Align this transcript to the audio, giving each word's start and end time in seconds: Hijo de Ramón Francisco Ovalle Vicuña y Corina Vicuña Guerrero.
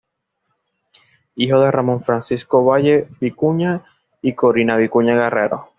Hijo 1.35 1.59
de 1.59 1.69
Ramón 1.69 2.01
Francisco 2.01 2.61
Ovalle 2.61 3.07
Vicuña 3.19 3.85
y 4.23 4.33
Corina 4.33 4.75
Vicuña 4.75 5.13
Guerrero. 5.13 5.67